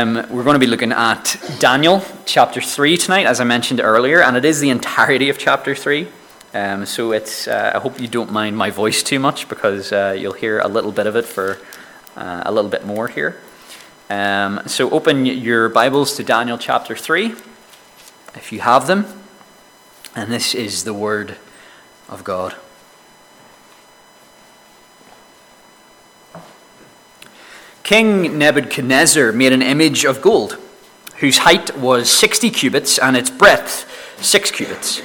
[0.00, 4.22] Um, we're going to be looking at Daniel chapter 3 tonight, as I mentioned earlier,
[4.22, 6.06] and it is the entirety of chapter 3.
[6.54, 10.14] Um, so it's, uh, I hope you don't mind my voice too much because uh,
[10.16, 11.58] you'll hear a little bit of it for
[12.14, 13.40] uh, a little bit more here.
[14.08, 17.34] Um, so open your Bibles to Daniel chapter 3
[18.36, 19.04] if you have them,
[20.14, 21.36] and this is the Word
[22.08, 22.54] of God.
[27.88, 30.58] King Nebuchadnezzar made an image of gold,
[31.20, 33.90] whose height was 60 cubits and its breadth
[34.22, 35.00] 6 cubits.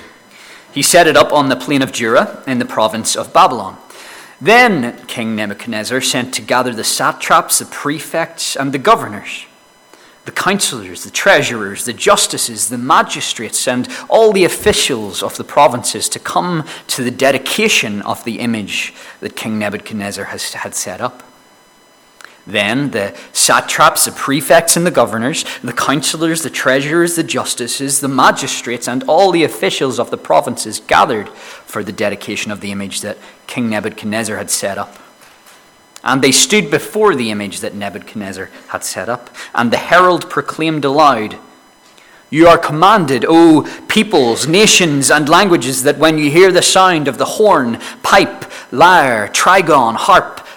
[0.73, 3.77] He set it up on the plain of Dura in the province of Babylon.
[4.41, 9.45] Then King Nebuchadnezzar sent to gather the satraps, the prefects, and the governors,
[10.25, 16.09] the counselors, the treasurers, the justices, the magistrates, and all the officials of the provinces
[16.09, 21.23] to come to the dedication of the image that King Nebuchadnezzar has, had set up.
[22.45, 28.09] Then the satraps, the prefects, and the governors, the counselors, the treasurers, the justices, the
[28.09, 33.02] magistrates, and all the officials of the provinces gathered for the dedication of the image
[33.02, 34.97] that King Nebuchadnezzar had set up.
[36.03, 40.83] And they stood before the image that Nebuchadnezzar had set up, and the herald proclaimed
[40.83, 41.38] aloud,
[42.30, 47.17] You are commanded, O peoples, nations, and languages, that when you hear the sound of
[47.17, 50.42] the horn, pipe, lyre, trigon, harp,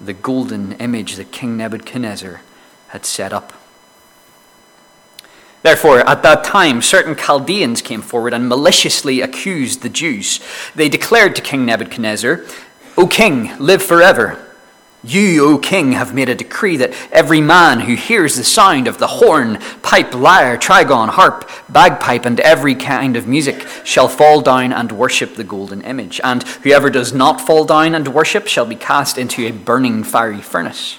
[0.00, 2.40] the golden image that King Nebuchadnezzar
[2.88, 3.52] had set up.
[5.62, 10.40] Therefore, at that time, certain Chaldeans came forward and maliciously accused the Jews.
[10.74, 12.44] They declared to King Nebuchadnezzar,
[12.98, 14.53] O king, live forever.
[15.04, 18.96] You, O king, have made a decree that every man who hears the sound of
[18.96, 24.72] the horn, pipe, lyre, trigon, harp, bagpipe, and every kind of music shall fall down
[24.72, 26.22] and worship the golden image.
[26.24, 30.40] And whoever does not fall down and worship shall be cast into a burning fiery
[30.40, 30.98] furnace.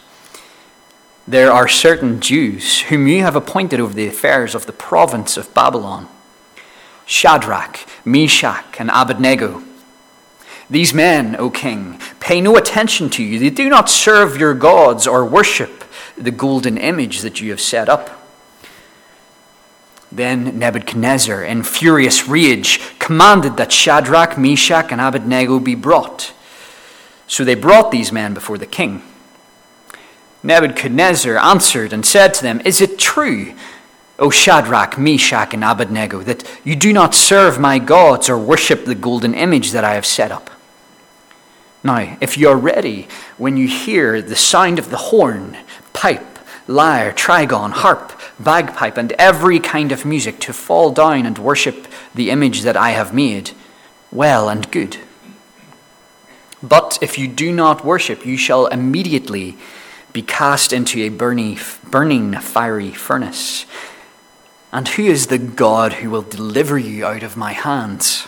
[1.28, 5.52] There are certain Jews whom you have appointed over the affairs of the province of
[5.56, 6.08] Babylon
[7.08, 9.64] Shadrach, Meshach, and Abednego.
[10.70, 13.38] These men, O king, pay no attention to you.
[13.38, 15.84] They do not serve your gods or worship
[16.18, 18.10] the golden image that you have set up.
[20.12, 26.34] Then Nebuchadnezzar, in furious rage, commanded that Shadrach, Meshach, and Abednego be brought.
[27.28, 29.04] So they brought these men before the king.
[30.42, 33.54] Nebuchadnezzar answered and said to them, Is it true,
[34.18, 38.96] O Shadrach, Meshach, and Abednego, that you do not serve my gods or worship the
[38.96, 40.50] golden image that I have set up?
[41.86, 43.08] Now, if you are ready
[43.38, 45.56] when you hear the sound of the horn,
[45.94, 51.88] pipe, lyre, trigon, harp, bagpipe, and every kind of music to fall down and worship
[52.16, 53.52] the image that I have made,
[54.12, 54.98] well and good.
[56.64, 59.56] But if you do not worship, you shall immediately
[60.12, 63.68] be cast into a burning, burning fiery furnace.
[64.74, 68.28] And who is the God who will deliver you out of my hands?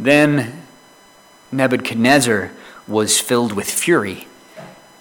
[0.00, 0.62] Then
[1.52, 2.52] Nebuchadnezzar
[2.88, 4.26] was filled with fury,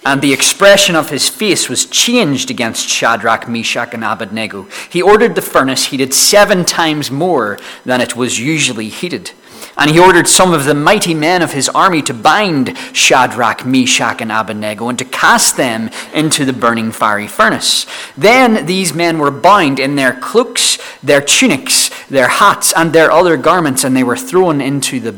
[0.06, 4.68] and the expression of his face was changed against Shadrach, Meshach, and Abednego.
[4.90, 9.32] He ordered the furnace heated seven times more than it was usually heated.
[9.78, 14.22] And he ordered some of the mighty men of his army to bind Shadrach, Meshach,
[14.22, 17.86] and Abednego and to cast them into the burning fiery furnace.
[18.18, 23.38] Then these men were bound in their cloaks, their tunics, their hats, and their other
[23.38, 25.16] garments, and they were thrown into the,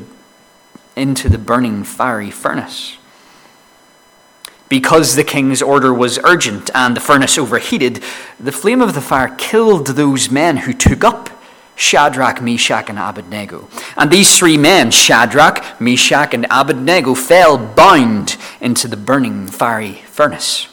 [0.95, 2.97] into the burning fiery furnace.
[4.69, 8.01] Because the king's order was urgent and the furnace overheated,
[8.39, 11.29] the flame of the fire killed those men who took up
[11.75, 13.67] Shadrach, Meshach, and Abednego.
[13.97, 20.67] And these three men, Shadrach, Meshach, and Abednego, fell bound into the burning fiery furnace.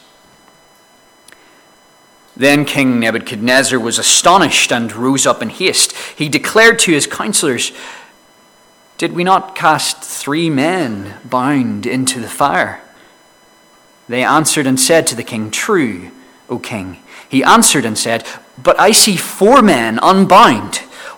[2.39, 5.91] Then King Nebuchadnezzar was astonished and rose up in haste.
[6.15, 7.73] He declared to his counselors,
[8.97, 12.81] Did we not cast three men bound into the fire?
[14.07, 16.11] They answered and said to the king, True,
[16.49, 17.03] O king.
[17.27, 18.25] He answered and said,
[18.61, 20.81] But I see four men unbound,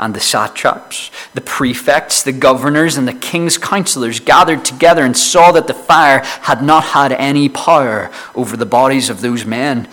[0.00, 5.52] And the satraps, the prefects, the governors, and the king's counselors gathered together and saw
[5.52, 9.86] that the fire had not had any power over the bodies of those men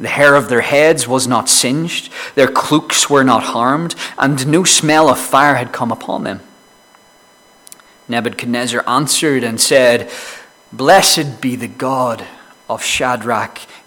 [0.00, 4.64] the hair of their heads was not singed, their cloaks were not harmed, and no
[4.64, 6.40] smell of fire had come upon them.
[8.08, 10.10] Nebuchadnezzar answered and said,
[10.72, 12.24] Blessed be the God
[12.68, 13.60] of Shadrach,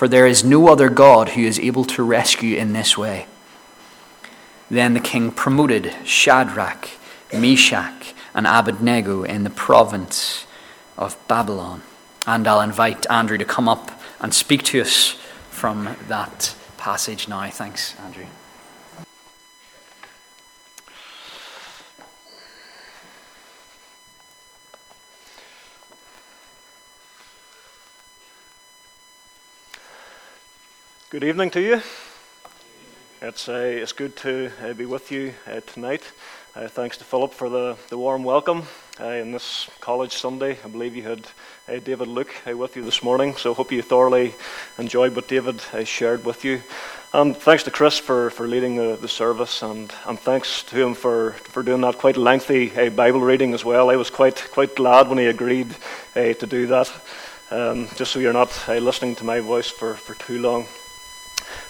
[0.00, 3.26] For there is no other God who is able to rescue in this way.
[4.70, 6.88] Then the king promoted Shadrach,
[7.34, 10.46] Meshach, and Abednego in the province
[10.96, 11.82] of Babylon.
[12.26, 15.18] And I'll invite Andrew to come up and speak to us
[15.50, 17.50] from that passage now.
[17.50, 18.24] Thanks, Andrew.
[31.10, 31.82] Good evening to you.
[33.20, 36.04] It's, uh, it's good to uh, be with you uh, tonight.
[36.54, 38.62] Uh, thanks to Philip for the, the warm welcome
[39.00, 40.56] uh, in this college Sunday.
[40.64, 41.26] I believe you had
[41.68, 44.36] uh, David Luke with you this morning, so hope you thoroughly
[44.78, 46.62] enjoyed what David shared with you.
[47.12, 50.94] And thanks to Chris for, for leading the, the service, and, and thanks to him
[50.94, 53.90] for, for doing that quite lengthy Bible reading as well.
[53.90, 55.74] I was quite, quite glad when he agreed
[56.14, 56.88] to do that,
[57.50, 60.68] um, just so you're not listening to my voice for, for too long.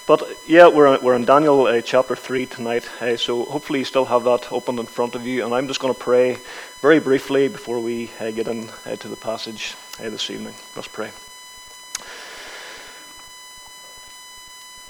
[0.07, 4.07] But yeah, we're, we're in Daniel uh, chapter 3 tonight, uh, so hopefully you still
[4.07, 5.45] have that open in front of you.
[5.45, 6.39] And I'm just going to pray
[6.81, 10.55] very briefly before we uh, get into uh, the passage uh, this evening.
[10.75, 11.11] Let's pray.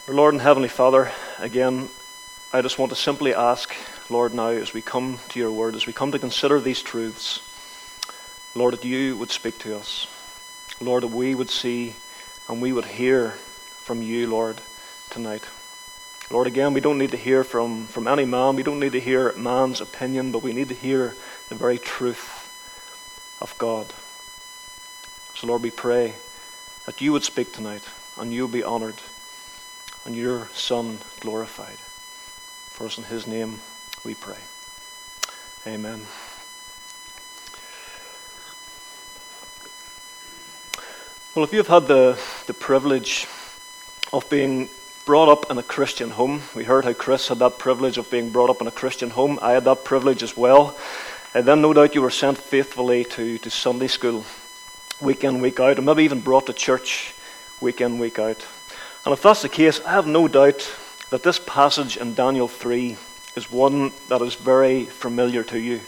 [0.09, 1.89] Our Lord and Heavenly Father, again,
[2.53, 3.75] I just want to simply ask,
[4.09, 7.43] Lord, now as we come to your word, as we come to consider these truths,
[8.55, 10.07] Lord, that you would speak to us.
[10.81, 11.95] Lord, that we would see
[12.49, 13.31] and we would hear
[13.85, 14.61] from you, Lord
[15.11, 15.45] tonight.
[16.31, 18.55] Lord, again, we don't need to hear from, from any man.
[18.55, 21.17] We don't need to hear man's opinion, but we need to hear
[21.49, 22.47] the very truth
[23.41, 23.93] of God.
[25.35, 26.15] So, Lord, we pray
[26.87, 27.83] that you would speak tonight
[28.17, 29.03] and you be honored
[30.05, 31.79] and your Son glorified.
[32.71, 33.61] For us in his name
[34.05, 34.39] we pray.
[35.67, 36.07] Amen.
[41.35, 43.27] Well, if you've had the, the privilege
[44.13, 44.69] of being
[45.11, 46.41] brought up in a Christian home.
[46.55, 49.41] We heard how Chris had that privilege of being brought up in a Christian home.
[49.43, 50.79] I had that privilege as well.
[51.35, 54.25] And then, no doubt, you were sent faithfully to, to Sunday school
[55.01, 57.13] week in, week out, and maybe even brought to church
[57.61, 58.47] week in, week out.
[59.05, 60.73] And if that's the case, I have no doubt
[61.11, 62.97] that this passage in Daniel 3
[63.35, 65.81] is one that is very familiar to you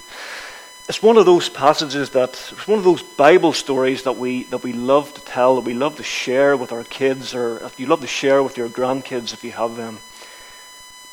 [0.92, 4.62] it's one of those passages that it's one of those Bible stories that we that
[4.62, 7.86] we love to tell, that we love to share with our kids, or if you
[7.86, 10.00] love to share with your grandkids if you have them,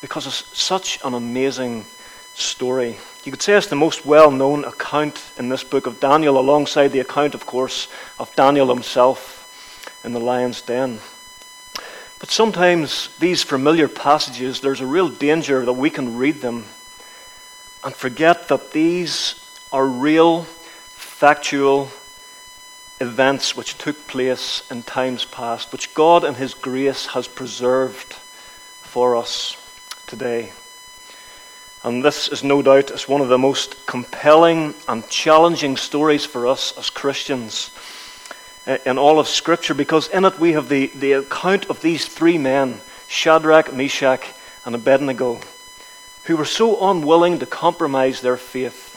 [0.01, 1.85] because it's such an amazing
[2.33, 2.97] story.
[3.23, 6.99] You could say it's the most well-known account in this book of Daniel, alongside the
[6.99, 7.87] account, of course,
[8.19, 9.47] of Daniel himself
[10.03, 10.99] in the lion's den.
[12.19, 16.65] But sometimes these familiar passages, there's a real danger that we can read them
[17.81, 21.89] and forget that these are real, factual
[22.99, 29.15] events which took place in times past, which God in His grace has preserved for
[29.15, 29.55] us
[30.07, 30.51] today.
[31.83, 36.45] And this is no doubt is one of the most compelling and challenging stories for
[36.45, 37.71] us as Christians
[38.65, 42.05] eh, in all of Scripture, because in it we have the, the account of these
[42.05, 44.33] three men Shadrach, Meshach,
[44.65, 45.39] and Abednego.
[46.25, 48.88] who were so unwilling to compromise their faith,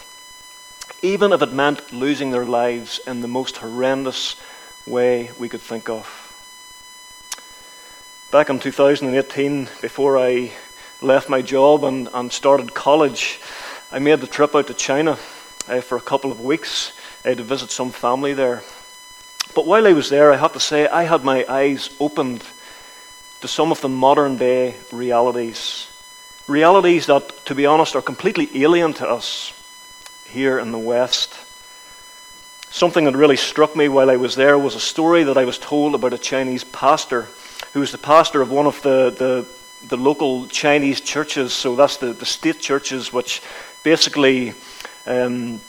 [1.03, 4.37] even if it meant losing their lives in the most horrendous
[4.87, 6.07] way we could think of.
[8.31, 10.53] Back in 2018, before I
[11.01, 13.41] left my job and, and started college,
[13.91, 15.19] I made the trip out to China
[15.69, 16.93] uh, for a couple of weeks
[17.25, 18.63] uh, to visit some family there.
[19.57, 22.45] But while I was there, I have to say, I had my eyes opened
[23.41, 25.89] to some of the modern day realities.
[26.47, 29.53] Realities that, to be honest, are completely alien to us
[30.33, 31.35] here in the West.
[32.71, 35.59] Something that really struck me while I was there was a story that I was
[35.59, 37.29] told about a Chinese pastor
[37.75, 39.47] who was the pastor of one of the, the,
[39.89, 41.53] the local Chinese churches.
[41.53, 43.43] So that's the, the state churches, which
[43.83, 44.55] basically
[45.07, 45.61] um,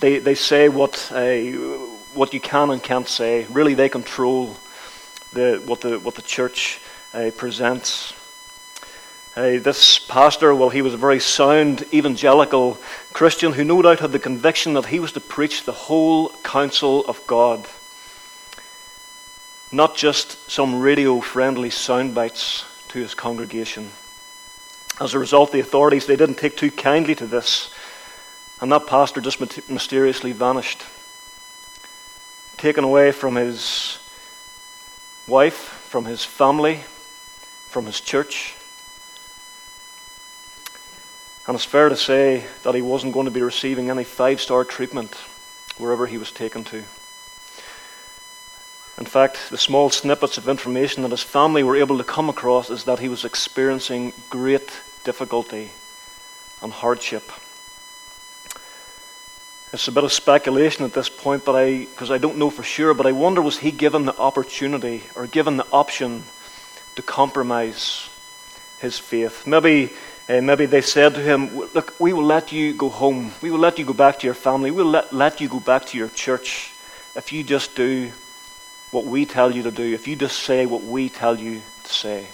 [0.00, 1.36] they, they say what, uh,
[2.14, 3.46] what you can and can't say.
[3.50, 4.56] Really, they control
[5.34, 6.80] the, what, the, what the church
[7.12, 8.14] uh, presents.
[9.34, 12.76] This pastor, well, he was a very sound evangelical
[13.12, 17.04] Christian who no doubt had the conviction that he was to preach the whole counsel
[17.06, 17.64] of God,
[19.70, 23.90] not just some radio friendly sound bites to his congregation.
[25.00, 27.70] As a result, the authorities they didn't take too kindly to this,
[28.60, 29.38] and that pastor just
[29.70, 30.82] mysteriously vanished,
[32.56, 34.00] taken away from his
[35.28, 36.80] wife, from his family,
[37.68, 38.56] from his church.
[41.48, 44.64] And it's fair to say that he wasn't going to be receiving any five star
[44.64, 45.14] treatment
[45.78, 46.84] wherever he was taken to.
[48.98, 52.68] In fact, the small snippets of information that his family were able to come across
[52.68, 55.70] is that he was experiencing great difficulty
[56.60, 57.32] and hardship.
[59.72, 62.62] It's a bit of speculation at this point, but I because I don't know for
[62.62, 66.24] sure, but I wonder was he given the opportunity or given the option
[66.96, 68.10] to compromise
[68.80, 69.46] his faith?
[69.46, 69.94] Maybe
[70.28, 73.32] uh, maybe they said to him, Look, we will let you go home.
[73.40, 74.70] We will let you go back to your family.
[74.70, 76.74] We'll let, let you go back to your church
[77.16, 78.12] if you just do
[78.90, 81.92] what we tell you to do, if you just say what we tell you to
[81.92, 82.26] say.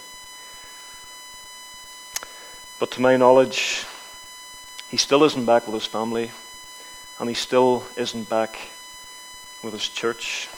[2.81, 3.87] But to my knowledge,
[4.91, 6.31] he still isn't back with his family,
[7.19, 8.59] and he still isn't back
[9.63, 10.49] with his church.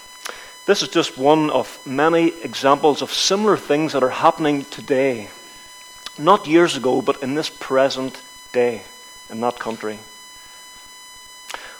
[0.64, 5.28] This is just one of many examples of similar things that are happening today
[6.18, 8.82] not years ago, but in this present day
[9.30, 9.98] in that country.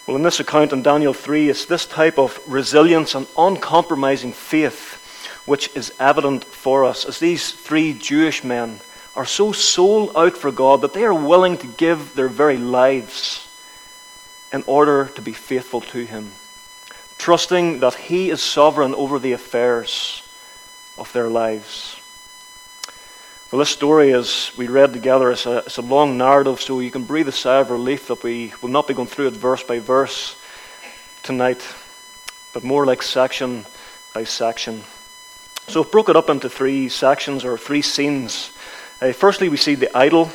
[0.06, 5.02] Well, in this account in Daniel 3, it's this type of resilience and uncompromising faith
[5.46, 8.80] which is evident for us as these three Jewish men
[9.14, 13.48] are so sold out for God that they are willing to give their very lives
[14.52, 16.32] in order to be faithful to Him,
[17.16, 20.22] trusting that He is sovereign over the affairs
[20.98, 21.96] of their lives.
[23.52, 26.90] Well, this story, as we read together, is a, it's a long narrative, so you
[26.90, 29.62] can breathe a sigh of relief that we will not be going through it verse
[29.62, 30.34] by verse
[31.22, 31.64] tonight,
[32.52, 33.64] but more like section
[34.12, 34.82] by section.
[35.68, 38.50] So I've broke it up into three sections or three scenes.
[39.00, 40.28] Uh, firstly, we see the idol,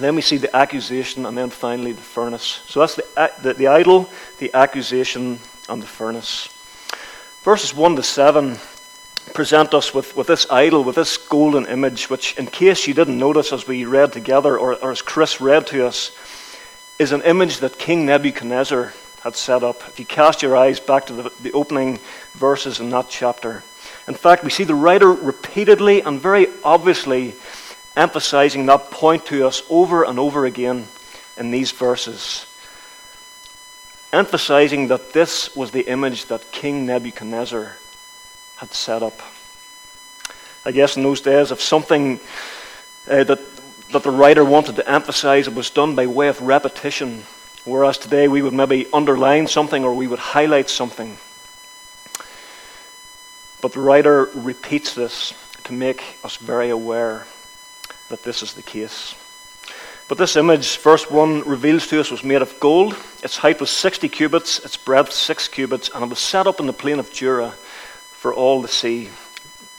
[0.00, 2.62] then we see the accusation, and then finally the furnace.
[2.66, 4.10] So that's the, the, the idol,
[4.40, 5.38] the accusation,
[5.68, 6.48] and the furnace.
[7.44, 8.58] Verses 1 to 7
[9.32, 13.18] present us with, with this idol, with this golden image, which, in case you didn't
[13.18, 16.14] notice as we read together, or, or as Chris read to us,
[16.98, 19.88] is an image that King Nebuchadnezzar had set up.
[19.88, 21.98] If you cast your eyes back to the, the opening
[22.34, 23.62] verses in that chapter,
[24.06, 27.34] in fact, we see the writer repeatedly and very obviously
[27.96, 30.86] emphasizing that point to us over and over again
[31.36, 32.46] in these verses.
[34.12, 37.76] Emphasizing that this was the image that King Nebuchadnezzar
[38.64, 39.20] had set up.
[40.64, 42.18] I guess in those days, if something
[43.06, 43.40] uh, that,
[43.92, 47.24] that the writer wanted to emphasize, it was done by way of repetition,
[47.66, 51.18] whereas today we would maybe underline something or we would highlight something.
[53.60, 57.26] But the writer repeats this to make us very aware
[58.08, 59.14] that this is the case.
[60.08, 62.96] But this image, verse 1, reveals to us was made of gold.
[63.22, 66.66] Its height was 60 cubits, its breadth 6 cubits, and it was set up in
[66.66, 67.52] the plain of Dura
[68.24, 69.10] for all to see,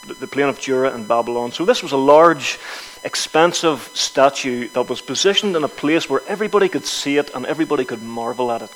[0.06, 1.50] the plain of Dura and Babylon.
[1.50, 2.60] So this was a large,
[3.02, 7.84] expensive statue that was positioned in a place where everybody could see it and everybody
[7.84, 8.70] could marvel at it.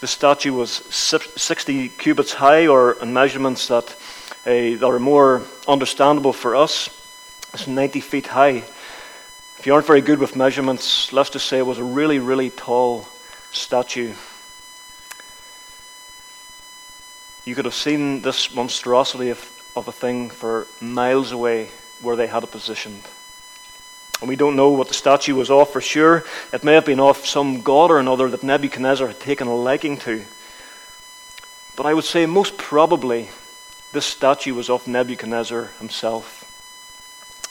[0.00, 3.90] The statue was 60 cubits high, or in measurements that,
[4.46, 6.88] uh, that are more understandable for us,
[7.52, 8.64] it's 90 feet high.
[9.58, 12.48] If you aren't very good with measurements, let's just say it was a really, really
[12.48, 13.06] tall
[13.50, 14.14] statue.
[17.48, 21.70] You could have seen this monstrosity of, of a thing for miles away
[22.02, 23.02] where they had it positioned.
[24.20, 26.24] And we don't know what the statue was of for sure.
[26.52, 29.96] It may have been of some god or another that Nebuchadnezzar had taken a liking
[30.00, 30.26] to.
[31.74, 33.30] But I would say most probably
[33.92, 36.44] this statue was of Nebuchadnezzar himself.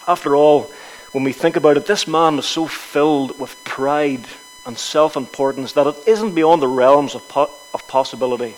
[0.08, 0.72] After all,
[1.12, 4.26] when we think about it, this man was so filled with pride
[4.64, 8.54] and self importance that it isn't beyond the realms of, po- of possibility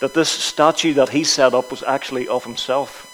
[0.00, 3.04] that this statue that he set up was actually of himself.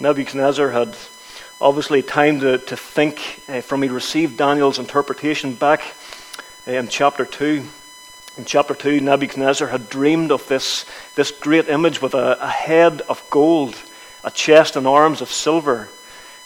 [0.00, 0.96] Nebuchadnezzar had
[1.60, 5.82] obviously time to, to think uh, from he received Daniel's interpretation back
[6.66, 7.64] uh, in chapter 2.
[8.36, 10.84] In chapter 2, Nebuchadnezzar had dreamed of this,
[11.16, 13.76] this great image with a, a head of gold,
[14.22, 15.88] a chest and arms of silver,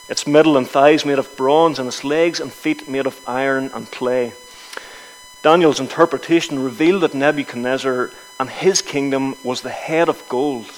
[0.09, 3.71] its middle and thighs made of bronze, and its legs and feet made of iron
[3.75, 4.33] and clay.
[5.43, 10.71] Daniel's interpretation revealed that Nebuchadnezzar and his kingdom was the head of gold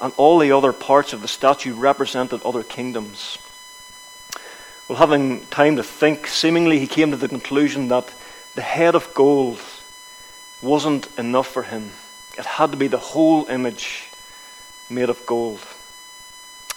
[0.00, 3.36] and all the other parts of the statue represented other kingdoms.
[4.86, 8.14] Well, having time to think, seemingly he came to the conclusion that
[8.54, 9.60] the head of gold
[10.62, 11.90] wasn't enough for him.
[12.38, 14.08] It had to be the whole image
[14.88, 15.60] made of gold.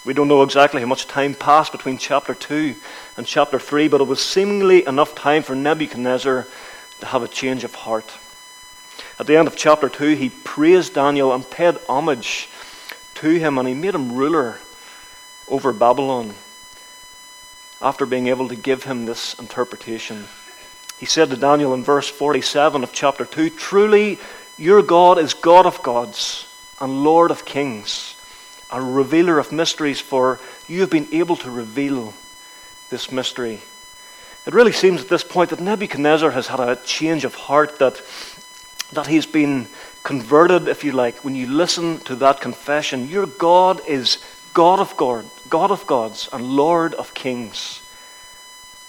[0.03, 2.73] We don't know exactly how much time passed between chapter 2
[3.17, 6.47] and chapter 3, but it was seemingly enough time for Nebuchadnezzar
[7.01, 8.11] to have a change of heart.
[9.19, 12.49] At the end of chapter 2, he praised Daniel and paid homage
[13.15, 14.57] to him, and he made him ruler
[15.47, 16.33] over Babylon
[17.81, 20.25] after being able to give him this interpretation.
[20.99, 24.19] He said to Daniel in verse 47 of chapter 2 Truly,
[24.57, 26.47] your God is God of gods
[26.79, 28.15] and Lord of kings,
[28.69, 32.13] a revealer of mysteries, for you have been able to reveal
[32.89, 33.61] this mystery.
[34.45, 38.01] It really seems at this point that Nebuchadnezzar has had a change of heart, that,
[38.91, 39.67] that he's been
[40.03, 44.17] converted, if you like, when you listen to that confession, your God is
[44.53, 47.81] God of God, God of gods, and Lord of kings.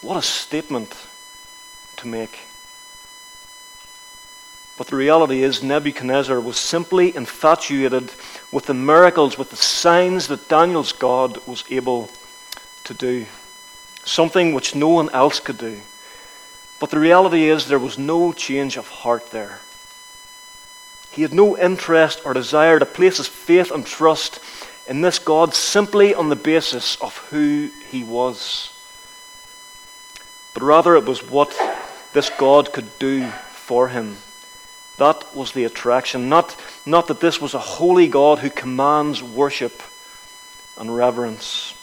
[0.01, 1.07] What a statement
[1.97, 2.41] to make.
[4.79, 8.11] But the reality is, Nebuchadnezzar was simply infatuated
[8.51, 12.11] with the miracles, with the signs that Daniel's God was able
[12.85, 13.27] to do.
[14.05, 15.81] Something which no one else could do.
[16.81, 19.61] But the reality is, there was no change of heart there.
[21.13, 24.41] He had no interest or desire to place his faith and trust
[24.89, 28.73] in this God simply on the basis of who he was.
[30.55, 31.57] But rather, it was what
[32.13, 34.17] this God could do for him.
[34.99, 36.29] That was the attraction.
[36.29, 39.83] Not, not that this was a holy God who commands worship
[40.79, 41.75] and reverence.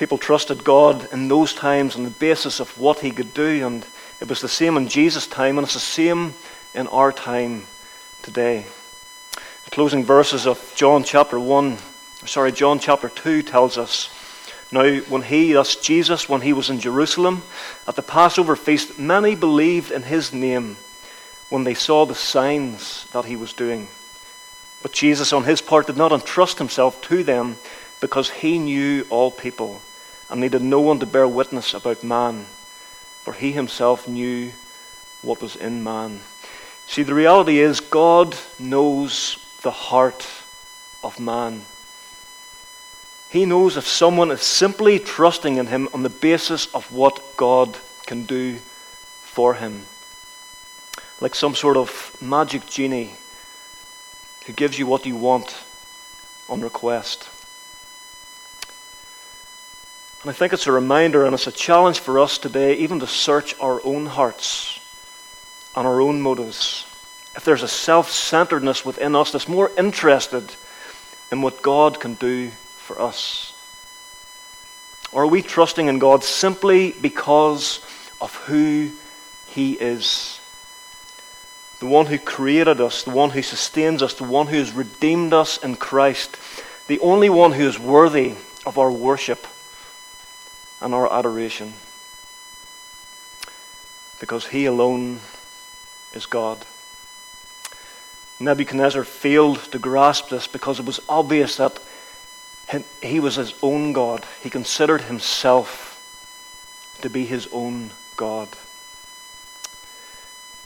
[0.00, 3.84] People trusted God in those times on the basis of what he could do, and
[4.18, 6.32] it was the same in Jesus' time, and it's the same
[6.74, 7.66] in our time
[8.22, 8.64] today.
[9.66, 11.76] The closing verses of John chapter 1,
[12.24, 14.08] sorry, John chapter 2 tells us
[14.72, 17.42] Now, when he, that's Jesus, when he was in Jerusalem
[17.86, 20.78] at the Passover feast, many believed in his name
[21.50, 23.86] when they saw the signs that he was doing.
[24.80, 27.58] But Jesus, on his part, did not entrust himself to them
[28.00, 29.82] because he knew all people
[30.30, 32.46] and needed no one to bear witness about man,
[33.22, 34.52] for he himself knew
[35.22, 36.20] what was in man.
[36.86, 40.26] See, the reality is, God knows the heart
[41.04, 41.62] of man.
[43.30, 47.78] He knows if someone is simply trusting in Him on the basis of what God
[48.06, 48.58] can do
[49.22, 49.86] for him.
[51.20, 53.12] Like some sort of magic genie
[54.46, 55.64] who gives you what you want
[56.48, 57.29] on request.
[60.22, 63.06] And I think it's a reminder and it's a challenge for us today, even to
[63.06, 64.78] search our own hearts
[65.74, 66.84] and our own motives,
[67.34, 70.54] if there's a self centeredness within us that's more interested
[71.32, 73.54] in what God can do for us?
[75.10, 77.80] Or are we trusting in God simply because
[78.20, 78.90] of who
[79.46, 80.38] He is?
[81.78, 85.32] The one who created us, the one who sustains us, the one who has redeemed
[85.32, 86.36] us in Christ,
[86.88, 88.34] the only one who is worthy
[88.66, 89.46] of our worship
[90.80, 91.74] and our adoration.
[94.18, 95.20] Because He alone
[96.12, 96.64] is God.
[98.38, 101.78] Nebuchadnezzar failed to grasp this because it was obvious that
[103.02, 104.24] he was his own God.
[104.42, 105.88] He considered himself
[107.02, 108.48] to be his own God.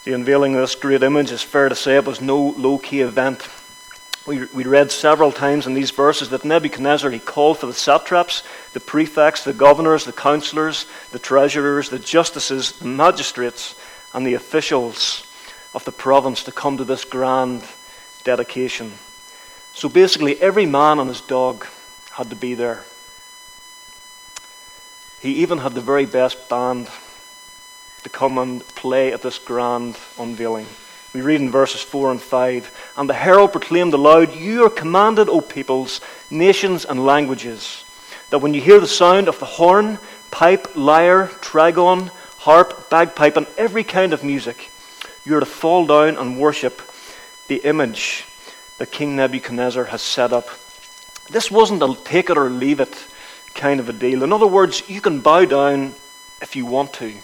[0.05, 3.01] The unveiling of this great image, is fair to say, it was no low key
[3.01, 3.49] event.
[4.27, 8.81] We, read several times in these verses that Nebuchadnezzar he called for the satraps, the
[8.81, 13.75] prefects, the governors, the counselors, the treasurers, the justices, the magistrates,
[14.15, 15.27] and the officials
[15.75, 17.65] of the province to come to this grand
[18.23, 18.93] dedication.
[19.75, 21.67] So basically, every man and his dog
[22.13, 22.85] had to be there.
[25.21, 26.89] He even had the very best band
[28.05, 30.67] to come and play at this grand unveiling.
[31.15, 35.29] We read in verses 4 and 5 And the herald proclaimed aloud, You are commanded,
[35.29, 37.85] O peoples, nations, and languages,
[38.31, 40.01] that when you hear the sound of the horn,
[40.33, 44.71] pipe, lyre, trigon, harp, bagpipe, and every kind of music,
[45.25, 46.83] you are to fall down and worship
[47.47, 48.27] the image
[48.79, 50.49] that King Nebuchadnezzar has set up.
[51.31, 53.07] This wasn't a take it or leave it
[53.55, 54.25] kind of a deal.
[54.25, 55.95] In other words, you can bow down
[56.43, 57.15] if you want to.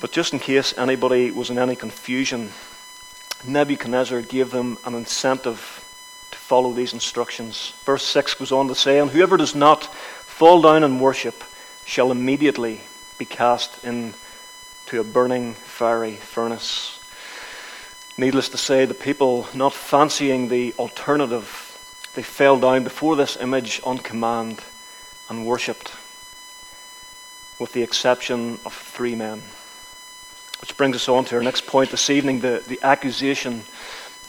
[0.00, 2.52] But just in case anybody was in any confusion,
[3.44, 5.84] Nebuchadnezzar gave them an incentive
[6.30, 7.72] to follow these instructions.
[7.84, 11.42] Verse 6 goes on to say, And whoever does not fall down and worship
[11.84, 12.80] shall immediately
[13.18, 14.14] be cast into
[14.92, 17.00] a burning fiery furnace.
[18.16, 21.64] Needless to say, the people, not fancying the alternative,
[22.14, 24.62] they fell down before this image on command
[25.28, 25.92] and worshipped,
[27.58, 29.42] with the exception of three men.
[30.60, 33.62] Which brings us on to our next point this evening the, the accusation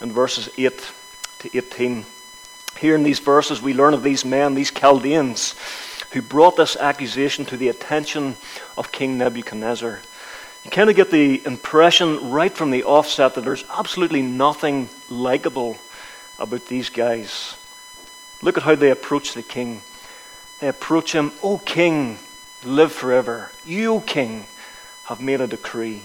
[0.02, 0.92] in verses 8
[1.40, 2.06] to 18.
[2.80, 5.56] Here in these verses, we learn of these men, these Chaldeans,
[6.12, 8.36] who brought this accusation to the attention
[8.78, 10.00] of King Nebuchadnezzar.
[10.64, 15.78] You kind of get the impression right from the offset that there's absolutely nothing likable
[16.38, 17.56] about these guys.
[18.42, 19.82] Look at how they approach the king.
[20.60, 22.20] They approach him, O king,
[22.64, 23.52] live forever.
[23.66, 24.46] You, O king,
[25.06, 26.04] have made a decree.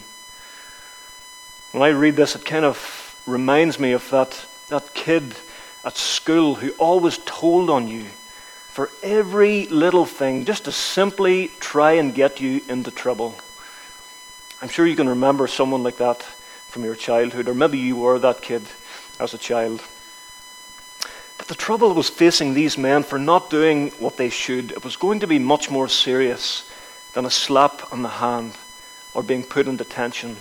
[1.75, 5.35] When I read this, it kind of reminds me of that, that kid
[5.85, 8.05] at school who always told on you
[8.69, 13.35] for every little thing, just to simply try and get you into trouble.
[14.63, 16.23] I'm sure you can remember someone like that
[16.69, 18.63] from your childhood, or maybe you were that kid
[19.19, 19.83] as a child.
[21.39, 24.71] But the trouble was facing these men for not doing what they should.
[24.71, 26.71] It was going to be much more serious
[27.15, 28.53] than a slap on the hand
[29.13, 30.37] or being put in detention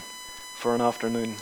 [0.64, 1.36] for an afternoon.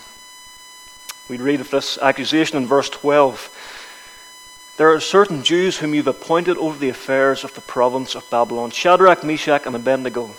[1.29, 4.73] We read of this accusation in verse 12.
[4.77, 8.71] There are certain Jews whom you've appointed over the affairs of the province of Babylon
[8.71, 10.31] Shadrach, Meshach, and Abednego.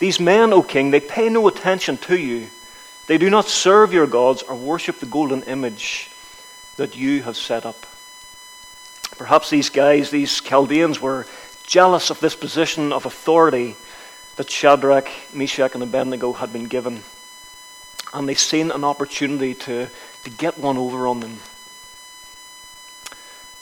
[0.00, 2.48] These men, O king, they pay no attention to you.
[3.06, 6.10] They do not serve your gods or worship the golden image
[6.76, 7.86] that you have set up.
[9.16, 11.24] Perhaps these guys, these Chaldeans, were
[11.68, 13.76] jealous of this position of authority
[14.34, 17.04] that Shadrach, Meshach, and Abednego had been given
[18.12, 19.88] and they seen an opportunity to,
[20.24, 21.38] to get one over on them.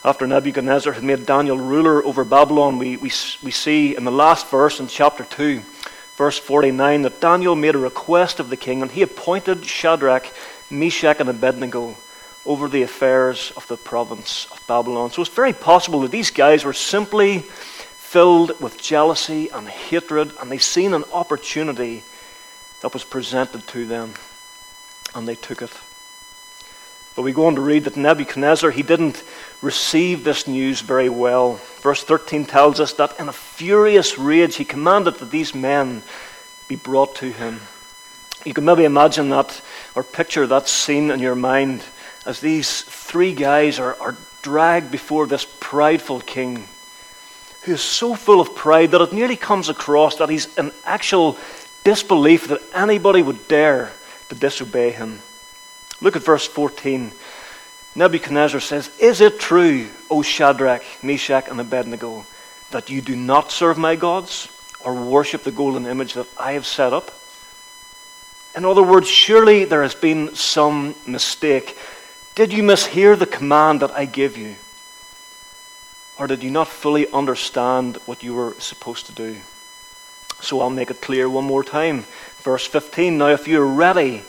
[0.04, 3.10] After Nebuchadnezzar had made Daniel ruler over Babylon, we, we,
[3.42, 5.60] we see in the last verse in chapter 2,
[6.16, 10.32] verse 49, that Daniel made a request of the king and he appointed Shadrach,
[10.70, 11.96] Meshach, and Abednego
[12.44, 15.10] over the affairs of the province of Babylon.
[15.10, 20.48] So it's very possible that these guys were simply filled with jealousy and hatred, and
[20.48, 22.04] they seen an opportunity
[22.82, 24.14] that was presented to them
[25.16, 25.72] and they took it.
[27.16, 29.24] But we go on to read that Nebuchadnezzar, he didn't
[29.62, 31.54] receive this news very well.
[31.80, 36.02] Verse 13 tells us that in a furious rage he commanded that these men
[36.68, 37.60] be brought to him.
[38.44, 39.60] You can maybe imagine that
[39.94, 41.82] or picture that scene in your mind
[42.26, 46.68] as these three guys are, are dragged before this prideful king
[47.62, 51.38] who is so full of pride that it nearly comes across that he's in actual
[51.82, 53.90] disbelief that anybody would dare
[54.28, 55.20] to disobey him.
[56.00, 57.12] Look at verse 14.
[57.94, 62.26] Nebuchadnezzar says, Is it true, O Shadrach, Meshach, and Abednego,
[62.70, 64.48] that you do not serve my gods
[64.84, 67.10] or worship the golden image that I have set up?
[68.54, 71.76] In other words, surely there has been some mistake.
[72.34, 74.56] Did you mishear the command that I give you?
[76.18, 79.36] Or did you not fully understand what you were supposed to do?
[80.40, 82.04] So I'll make it clear one more time.
[82.46, 84.22] Verse 15 Now, if you're ready,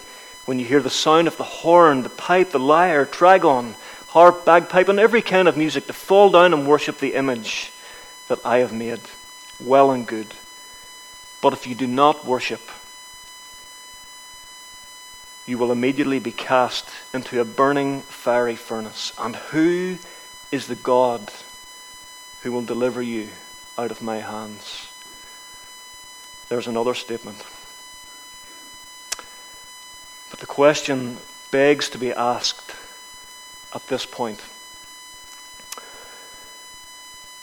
[0.45, 3.75] when you hear the sound of the horn, the pipe, the lyre, trigon,
[4.07, 7.71] harp, bagpipe, and every kind of music, to fall down and worship the image
[8.27, 9.01] that I have made,
[9.63, 10.33] well and good.
[11.43, 12.61] But if you do not worship,
[15.45, 19.13] you will immediately be cast into a burning fiery furnace.
[19.19, 19.99] And who
[20.51, 21.31] is the God
[22.41, 23.29] who will deliver you
[23.77, 24.87] out of my hands?
[26.49, 27.43] There's another statement.
[30.37, 31.17] But the question
[31.49, 32.75] begs to be asked
[33.73, 34.39] at this point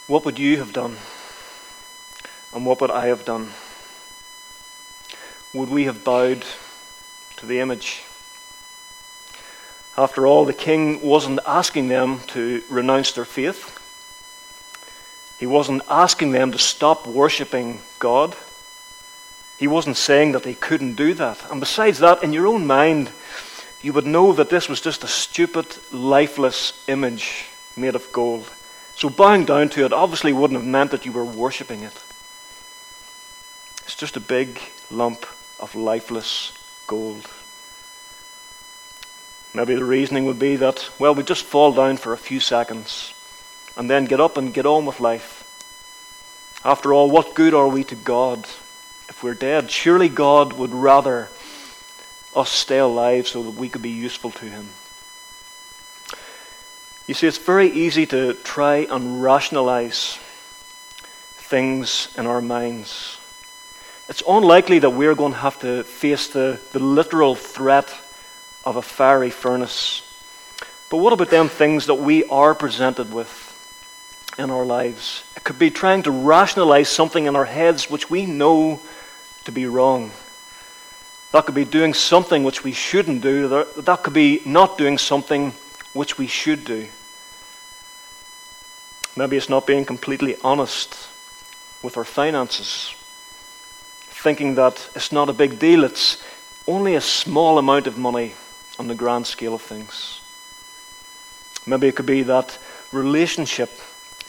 [0.06, 0.96] What would you have done?
[2.54, 3.50] And what would I have done?
[5.52, 6.44] Would we have bowed
[7.38, 8.04] to the image?
[9.98, 13.76] After all, the king wasn't asking them to renounce their faith.
[15.40, 18.36] He wasn't asking them to stop worshipping God.
[19.58, 21.50] He wasn't saying that they couldn't do that.
[21.50, 23.10] And besides that, in your own mind,
[23.82, 28.50] you would know that this was just a stupid, lifeless image made of gold.
[28.96, 32.04] So bowing down to it obviously wouldn't have meant that you were worshipping it.
[33.84, 34.58] It's just a big
[34.90, 35.26] lump
[35.60, 36.52] of lifeless
[36.86, 37.28] gold.
[39.52, 43.14] Maybe the reasoning would be that, well, we just fall down for a few seconds
[43.76, 45.42] and then get up and get on with life.
[46.64, 48.46] After all, what good are we to God
[49.08, 49.70] if we're dead?
[49.70, 51.28] Surely God would rather
[52.34, 54.68] us stay alive so that we could be useful to Him.
[57.06, 60.18] You see, it's very easy to try and rationalize
[61.36, 63.18] things in our minds.
[64.08, 67.94] It's unlikely that we're going to have to face the, the literal threat
[68.64, 70.02] of a fiery furnace.
[70.90, 73.43] But what about them things that we are presented with
[74.38, 75.24] in our lives?
[75.36, 78.80] It could be trying to rationalize something in our heads which we know
[79.44, 80.10] to be wrong.
[81.32, 83.48] That could be doing something which we shouldn't do.
[83.76, 85.52] That could be not doing something
[85.92, 86.88] which we should do.
[89.16, 91.08] Maybe it's not being completely honest
[91.82, 92.94] with our finances,
[94.08, 96.22] thinking that it's not a big deal, it's
[96.66, 98.34] only a small amount of money
[98.78, 100.20] on the grand scale of things.
[101.66, 102.58] Maybe it could be that
[102.90, 103.70] relationship,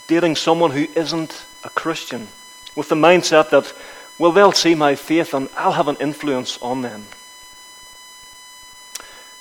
[0.08, 2.28] dating someone who isn't a Christian,
[2.76, 3.74] with the mindset that,
[4.20, 7.06] well, they'll see my faith and I'll have an influence on them.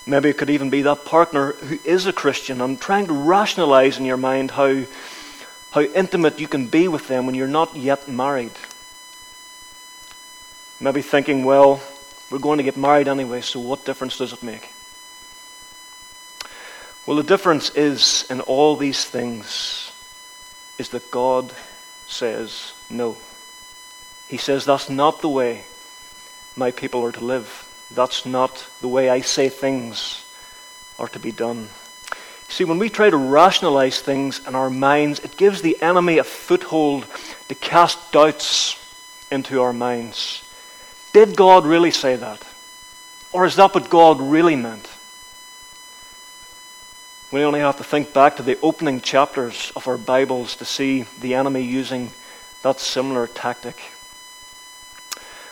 [0.07, 3.99] Maybe it could even be that partner who is a Christian and trying to rationalize
[3.99, 4.85] in your mind how,
[5.71, 8.53] how intimate you can be with them when you're not yet married.
[10.79, 11.81] Maybe thinking, well,
[12.31, 14.71] we're going to get married anyway, so what difference does it make?
[17.07, 19.93] Well, the difference is in all these things
[20.79, 21.53] is that God
[22.07, 23.17] says no.
[24.29, 25.65] He says that's not the way
[26.57, 27.69] my people are to live.
[27.91, 30.25] That's not the way I say things
[30.99, 31.69] are to be done.
[32.49, 36.25] See, when we try to rationalize things in our minds, it gives the enemy a
[36.25, 37.07] foothold
[37.49, 38.79] to cast doubts
[39.31, 40.45] into our minds.
[41.13, 42.43] Did God really say that?
[43.33, 44.89] Or is that what God really meant?
[47.31, 51.07] We only have to think back to the opening chapters of our Bibles to see
[51.21, 52.13] the enemy using
[52.63, 53.81] that similar tactic.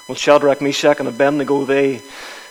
[0.07, 2.03] Well, Shadrach, Meshach, and Abednego, they,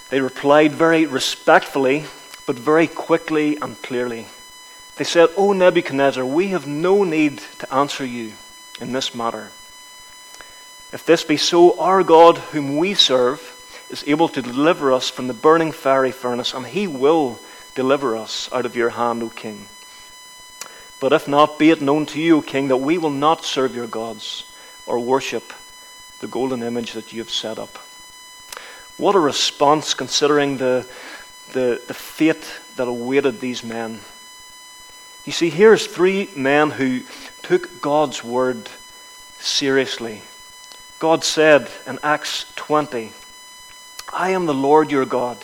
[0.09, 2.05] they replied very respectfully,
[2.45, 4.25] but very quickly and clearly.
[4.97, 8.33] They said, O Nebuchadnezzar, we have no need to answer you
[8.81, 9.51] in this matter.
[10.91, 13.39] If this be so, our God, whom we serve,
[13.89, 17.39] is able to deliver us from the burning fiery furnace, and he will
[17.75, 19.67] deliver us out of your hand, O king.
[20.99, 23.75] But if not, be it known to you, O king, that we will not serve
[23.75, 24.45] your gods
[24.85, 25.53] or worship
[26.19, 27.77] the golden image that you have set up.
[28.97, 30.87] What a response considering the,
[31.53, 33.99] the, the fate that awaited these men.
[35.25, 37.01] You see, here's three men who
[37.41, 38.69] took God's word
[39.39, 40.21] seriously.
[40.99, 43.11] God said in Acts 20,
[44.13, 45.43] I am the Lord your God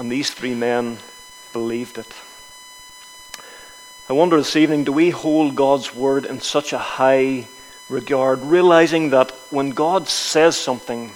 [0.00, 0.96] and these three men
[1.52, 2.10] believed it.
[4.08, 7.46] I wonder this evening do we hold God's word in such a high
[7.90, 11.12] regard, realizing that when God says something,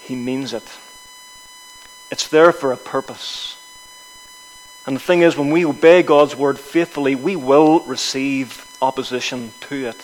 [0.00, 0.64] he means it?
[2.10, 3.58] It's there for a purpose.
[4.86, 9.88] And the thing is, when we obey God's word faithfully, we will receive opposition to
[9.88, 10.02] it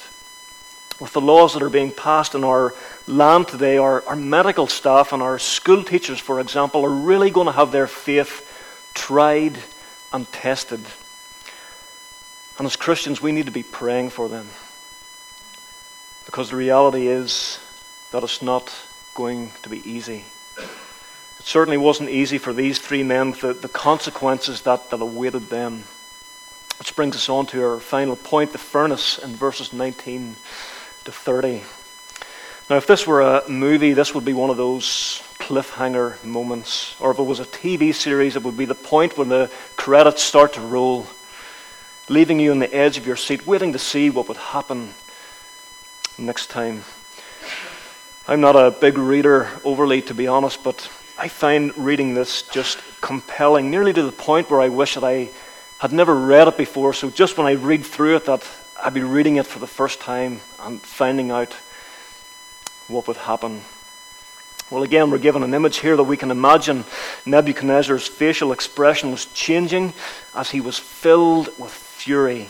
[1.03, 2.73] with the laws that are being passed in our
[3.09, 7.47] land today, our, our medical staff and our school teachers, for example, are really going
[7.47, 8.49] to have their faith
[8.95, 9.59] tried
[10.12, 10.81] and tested.
[12.57, 14.47] And as Christians, we need to be praying for them.
[16.25, 17.59] Because the reality is
[18.12, 18.73] that it's not
[19.15, 20.25] going to be easy.
[20.57, 25.83] It certainly wasn't easy for these three men, the, the consequences that, that awaited them.
[26.79, 30.37] Which brings us on to our final point the furnace in verses 19
[31.05, 31.62] to 30.
[32.71, 36.97] Now, if this were a movie, this would be one of those cliffhanger moments.
[37.01, 40.23] Or if it was a TV series, it would be the point when the credits
[40.23, 41.07] start to roll,
[42.09, 44.95] leaving you on the edge of your seat, waiting to see what would happen
[46.19, 46.85] next time.
[48.29, 50.88] I'm not a big reader overly, to be honest, but
[51.19, 55.31] I find reading this just compelling, nearly to the point where I wish that I
[55.79, 56.93] had never read it before.
[56.93, 58.49] So just when I read through it, that
[58.85, 61.53] I'd be reading it for the first time and finding out
[62.88, 63.61] what would happen.
[64.73, 66.85] Well, again, we're given an image here that we can imagine
[67.25, 69.92] Nebuchadnezzar's facial expression was changing
[70.35, 72.49] as he was filled with fury.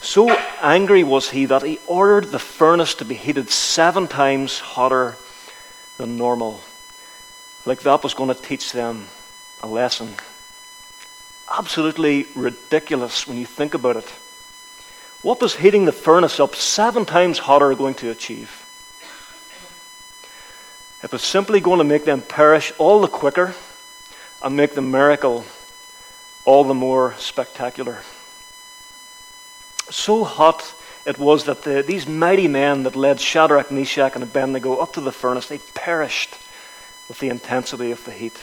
[0.00, 0.30] So
[0.62, 5.16] angry was he that he ordered the furnace to be heated seven times hotter
[5.98, 6.60] than normal.
[7.66, 9.08] Like that was going to teach them
[9.64, 10.14] a lesson.
[11.52, 14.14] Absolutely ridiculous when you think about it.
[15.22, 18.66] What was heating the furnace up seven times hotter going to achieve?
[21.02, 23.54] It was simply going to make them perish all the quicker
[24.42, 25.44] and make the miracle
[26.44, 27.98] all the more spectacular.
[29.90, 30.74] So hot
[31.06, 35.00] it was that the, these mighty men that led Shadrach, Meshach, and Abednego up to
[35.00, 36.36] the furnace, they perished
[37.08, 38.38] with the intensity of the heat.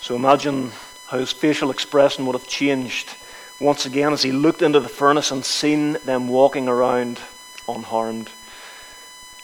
[0.00, 0.70] So imagine
[1.08, 3.14] how his facial expression would have changed
[3.62, 7.20] once again as he looked into the furnace and seen them walking around
[7.68, 8.28] unharmed.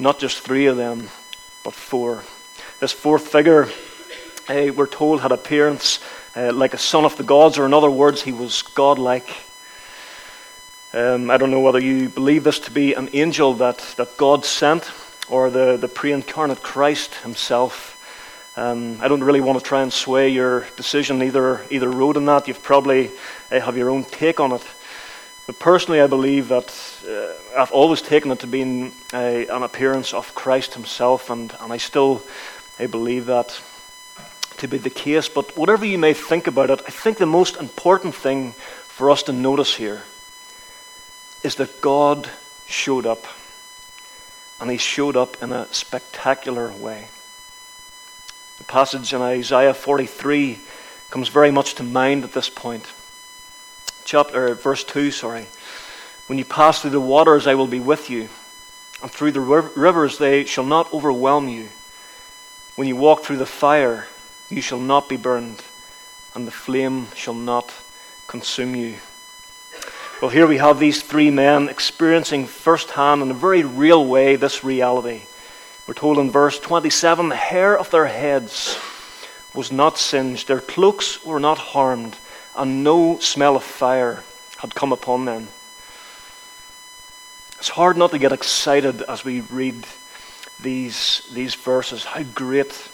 [0.01, 1.09] Not just three of them,
[1.63, 2.25] but four.
[2.81, 3.69] This fourth figure,
[4.49, 6.01] uh, we're told, had appearance
[6.37, 9.29] uh, like a son of the gods, or in other words, he was godlike.
[10.93, 14.45] Um, I don't know whether you believe this to be an angel that, that God
[14.45, 14.91] sent
[15.29, 17.95] or the, the pre incarnate Christ himself.
[18.59, 22.25] Um, I don't really want to try and sway your decision either, either road on
[22.25, 22.49] that.
[22.49, 23.09] You've probably
[23.53, 24.67] uh, have your own take on it.
[25.47, 26.75] But personally, I believe that
[27.09, 31.73] uh, I've always taken it to be an, an appearance of Christ Himself, and, and
[31.73, 32.21] I still
[32.81, 33.63] I believe that
[34.57, 35.29] to be the case.
[35.29, 38.55] But whatever you may think about it, I think the most important thing
[38.89, 40.03] for us to notice here
[41.45, 42.29] is that God
[42.67, 43.25] showed up,
[44.61, 47.07] and He showed up in a spectacular way.
[48.59, 50.59] The passage in Isaiah 43
[51.11, 52.85] comes very much to mind at this point
[54.09, 55.45] chapter, verse 2, sorry.
[56.29, 58.31] When you pass through the waters, I will be with you,
[59.03, 61.69] and through the rivers, they shall not overwhelm you.
[62.75, 64.09] When you walk through the fire,
[64.49, 65.63] you shall not be burned,
[66.35, 67.75] and the flame shall not
[68.29, 68.97] consume you.
[70.23, 74.65] Well, here we have these three men experiencing firsthand, in a very real way, this
[74.65, 75.25] reality.
[75.89, 78.79] We're told in verse 27 the hair of their heads
[79.55, 82.15] was not singed, their cloaks were not harmed
[82.55, 84.23] and no smell of fire
[84.59, 85.49] had come upon them.
[87.57, 89.87] It's hard not to get excited as we read
[90.61, 92.91] these, these verses, how great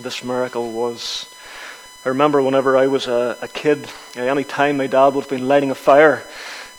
[0.00, 1.32] this miracle was.
[2.04, 5.30] I remember whenever I was a, a kid, eh, any time my dad would have
[5.30, 6.26] been lighting a fire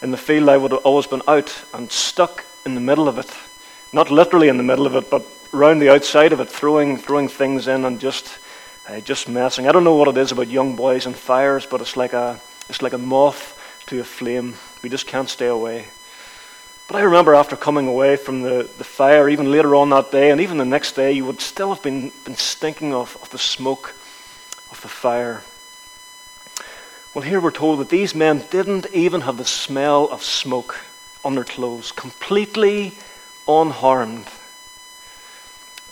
[0.01, 3.17] in the field, I would have always been out and stuck in the middle of
[3.17, 3.33] it.
[3.95, 7.29] Not literally in the middle of it, but round the outside of it, throwing, throwing
[7.29, 8.39] things in and just
[8.89, 9.69] uh, just messing.
[9.69, 12.37] I don't know what it is about young boys and fires, but it's like a
[12.67, 14.55] it's like a moth to a flame.
[14.83, 15.85] We just can't stay away.
[16.89, 20.29] But I remember after coming away from the, the fire, even later on that day,
[20.29, 23.37] and even the next day, you would still have been, been stinking of, of the
[23.37, 23.95] smoke
[24.71, 25.41] of the fire.
[27.13, 30.81] Well, here we're told that these men didn't even have the smell of smoke
[31.23, 32.93] on their clothes, completely
[33.47, 34.25] unharmed.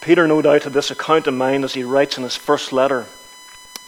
[0.01, 3.05] Peter, no doubt, had this account in mind as he writes in his first letter,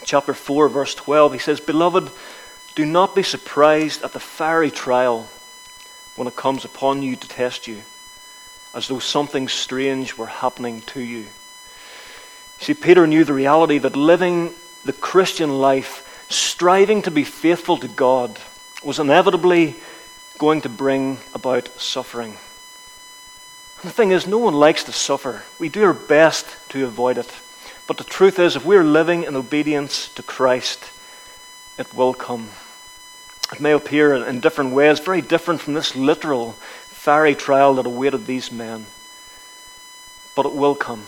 [0.03, 1.33] chapter 4, verse 12.
[1.33, 2.09] He says, Beloved,
[2.75, 5.29] do not be surprised at the fiery trial
[6.15, 7.81] when it comes upon you to test you,
[8.73, 11.25] as though something strange were happening to you.
[12.59, 14.53] See, Peter knew the reality that living
[14.85, 18.39] the Christian life, striving to be faithful to God,
[18.83, 19.75] was inevitably
[20.37, 22.37] going to bring about suffering.
[23.83, 25.43] The thing is, no one likes to suffer.
[25.59, 27.31] We do our best to avoid it.
[27.87, 30.91] But the truth is, if we're living in obedience to Christ,
[31.77, 32.49] it will come.
[33.51, 38.25] It may appear in different ways, very different from this literal fiery trial that awaited
[38.25, 38.87] these men.
[40.35, 41.05] But it will come.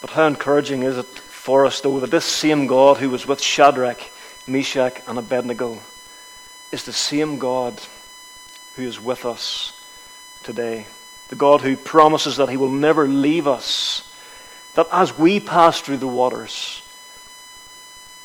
[0.00, 3.40] But how encouraging is it for us, though, that this same God who was with
[3.40, 4.00] Shadrach,
[4.46, 5.80] Meshach, and Abednego
[6.70, 7.80] is the same God
[8.76, 9.72] who is with us
[10.44, 10.86] today.
[11.28, 14.08] The God who promises that He will never leave us,
[14.74, 16.82] that as we pass through the waters,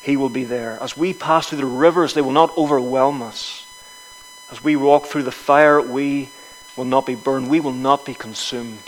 [0.02, 0.78] He will be there.
[0.82, 3.66] As we pass through the rivers, they will not overwhelm us.
[4.52, 6.30] As we walk through the fire, we
[6.76, 7.50] will not be burned.
[7.50, 8.80] We will not be consumed.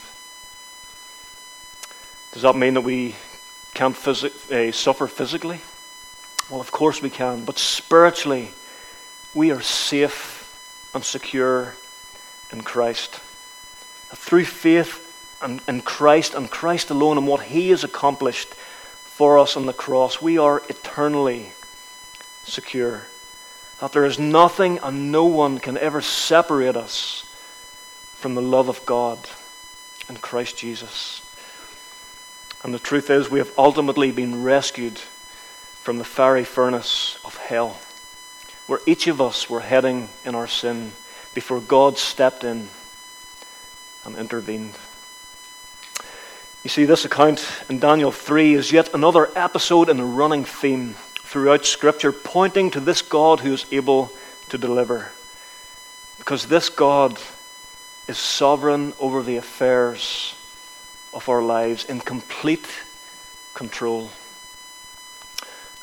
[2.31, 3.15] Does that mean that we
[3.73, 5.59] can't phys- uh, suffer physically?
[6.49, 7.45] Well, of course we can.
[7.45, 8.51] But spiritually,
[9.33, 10.39] we are safe
[10.93, 11.75] and secure
[12.51, 13.19] in Christ.
[14.13, 15.07] Through faith
[15.67, 20.21] in Christ and Christ alone and what He has accomplished for us on the cross,
[20.21, 21.51] we are eternally
[22.43, 23.03] secure.
[23.79, 27.25] That there is nothing and no one can ever separate us
[28.15, 29.17] from the love of God
[30.09, 31.21] in Christ Jesus.
[32.63, 37.79] And the truth is, we have ultimately been rescued from the fiery furnace of hell,
[38.67, 40.91] where each of us were heading in our sin
[41.33, 42.69] before God stepped in
[44.05, 44.73] and intervened.
[46.63, 50.93] You see, this account in Daniel 3 is yet another episode in a running theme
[51.15, 54.11] throughout Scripture, pointing to this God who is able
[54.49, 55.11] to deliver.
[56.19, 57.19] Because this God
[58.07, 60.35] is sovereign over the affairs
[61.13, 62.67] of our lives in complete
[63.53, 64.11] control.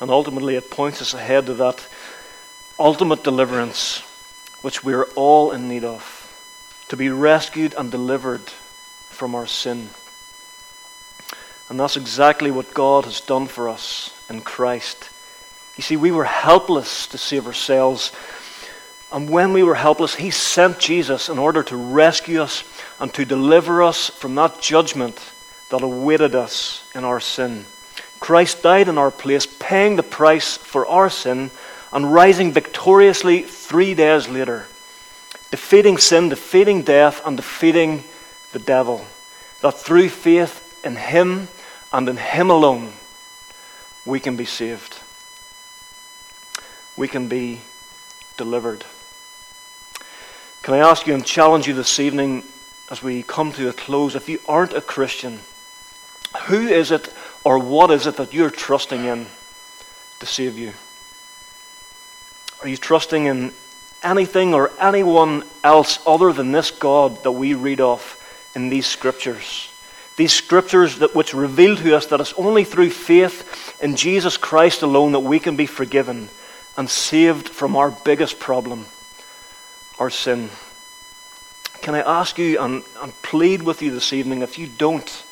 [0.00, 1.86] And ultimately, it points us ahead to that
[2.78, 4.02] ultimate deliverance
[4.62, 6.24] which we are all in need of
[6.88, 8.48] to be rescued and delivered
[9.10, 9.90] from our sin.
[11.68, 15.10] And that's exactly what God has done for us in Christ.
[15.76, 18.10] You see, we were helpless to save ourselves.
[19.12, 22.64] And when we were helpless, He sent Jesus in order to rescue us
[22.98, 25.32] and to deliver us from that judgment
[25.70, 27.66] that awaited us in our sin.
[28.18, 31.50] Christ died in our place, paying the price for our sin
[31.92, 34.66] and rising victoriously three days later,
[35.50, 38.04] defeating sin, defeating death, and defeating
[38.52, 39.06] the devil.
[39.60, 41.48] That through faith in Him
[41.92, 42.92] and in Him alone,
[44.04, 45.00] we can be saved.
[46.96, 47.60] We can be
[48.36, 48.84] delivered.
[50.62, 52.42] Can I ask you and challenge you this evening
[52.90, 54.14] as we come to a close?
[54.14, 55.40] If you aren't a Christian,
[56.46, 57.12] who is it
[57.44, 59.26] or what is it that you're trusting in
[60.20, 60.74] to save you?
[62.60, 63.52] Are you trusting in
[64.02, 68.14] anything or anyone else other than this God that we read of
[68.54, 69.72] in these scriptures?
[70.16, 74.82] These scriptures that which reveal to us that it's only through faith in Jesus Christ
[74.82, 76.28] alone that we can be forgiven
[76.76, 78.86] and saved from our biggest problem,
[80.00, 80.50] our sin.
[81.82, 85.24] Can I ask you and, and plead with you this evening if you don't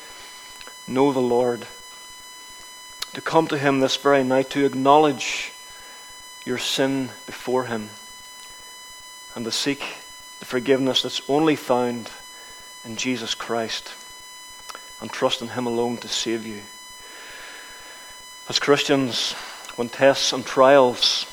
[0.86, 1.66] know the Lord,
[3.14, 5.52] to come to Him this very night, to acknowledge
[6.46, 7.90] your sin before Him,
[9.34, 9.80] and to seek
[10.38, 12.08] the forgiveness that's only found
[12.84, 13.92] in Jesus Christ,
[15.00, 16.62] and trust in Him alone to save you.
[18.48, 19.32] As Christians,
[19.74, 21.26] when tests and trials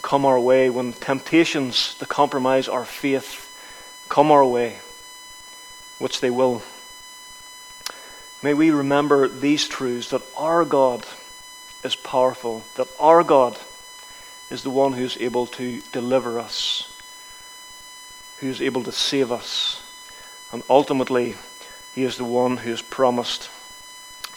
[0.00, 3.42] come our way, when temptations to compromise our faith
[4.08, 4.78] come our way,
[5.98, 6.62] which they will,
[8.44, 11.04] may we remember these truths that our God
[11.82, 13.58] is powerful, that our God
[14.50, 16.92] is the one who is able to deliver us,
[18.38, 19.82] who is able to save us,
[20.52, 21.34] and ultimately,
[21.94, 23.50] He is the one who has promised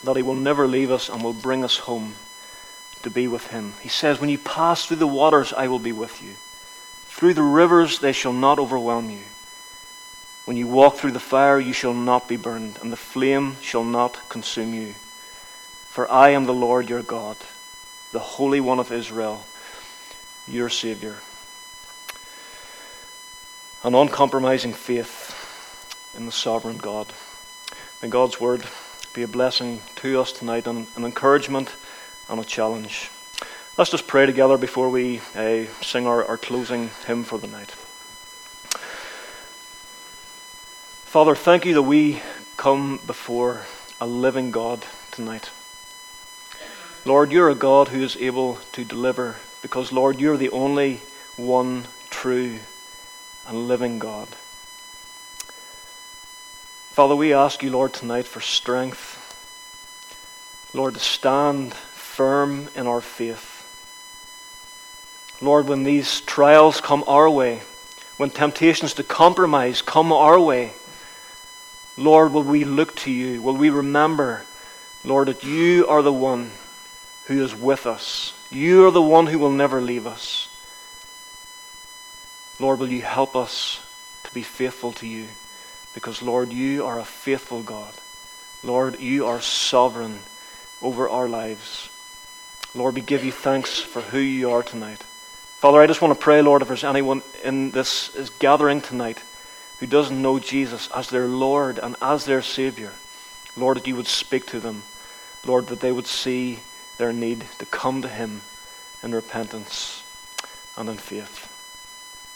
[0.03, 2.15] that He will never leave us and will bring us home
[3.03, 3.73] to be with Him.
[3.81, 6.33] He says, When you pass through the waters, I will be with you.
[7.07, 9.23] Through the rivers, they shall not overwhelm you.
[10.45, 13.83] When you walk through the fire, you shall not be burned, and the flame shall
[13.83, 14.95] not consume you.
[15.89, 17.37] For I am the Lord your God,
[18.11, 19.45] the Holy One of Israel,
[20.49, 21.17] your Savior.
[23.83, 25.35] An uncompromising faith
[26.17, 27.13] in the sovereign God.
[28.01, 28.63] May God's word
[29.13, 31.73] be a blessing to us tonight, and an encouragement
[32.27, 33.09] and a challenge.
[33.77, 37.71] Let's just pray together before we uh, sing our, our closing hymn for the night.
[41.05, 42.21] Father, thank you that we
[42.57, 43.61] come before
[44.01, 45.49] a living God tonight.
[47.05, 51.01] Lord, you're a God who is able to deliver because, Lord, you're the only
[51.35, 52.59] one true
[53.47, 54.27] and living God.
[56.91, 59.15] Father, we ask you, Lord, tonight for strength.
[60.73, 63.55] Lord, to stand firm in our faith.
[65.41, 67.61] Lord, when these trials come our way,
[68.17, 70.73] when temptations to compromise come our way,
[71.95, 73.41] Lord, will we look to you?
[73.41, 74.45] Will we remember,
[75.03, 76.51] Lord, that you are the one
[77.25, 78.33] who is with us?
[78.51, 80.49] You are the one who will never leave us.
[82.59, 83.79] Lord, will you help us
[84.23, 85.27] to be faithful to you?
[85.93, 87.93] Because, Lord, you are a faithful God.
[88.63, 90.19] Lord, you are sovereign
[90.81, 91.89] over our lives.
[92.75, 95.03] Lord, we give you thanks for who you are tonight.
[95.59, 99.21] Father, I just want to pray, Lord, if there's anyone in this gathering tonight
[99.79, 102.93] who doesn't know Jesus as their Lord and as their Savior,
[103.55, 104.83] Lord, that you would speak to them.
[105.45, 106.59] Lord, that they would see
[106.99, 108.41] their need to come to Him
[109.01, 110.03] in repentance
[110.77, 111.47] and in faith.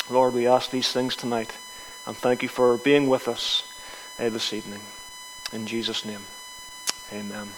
[0.09, 1.55] Lord, we ask these things tonight
[2.05, 3.63] And thank you for being with us
[4.19, 4.81] uh, this evening.
[5.53, 6.25] In Jesus' name,
[7.11, 7.49] amen.